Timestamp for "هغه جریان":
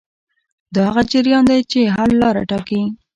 0.89-1.43